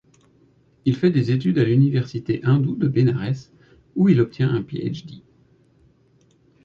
Il 0.85 0.95
fait 0.95 1.11
des 1.11 1.29
études 1.29 1.59
à 1.59 1.63
l'université 1.63 2.43
hindoue 2.43 2.75
de 2.75 2.87
Bénarès, 2.87 3.53
où 3.95 4.09
il 4.09 4.19
obtient 4.19 4.49
un 4.51 4.63
Ph.D.. 4.63 5.21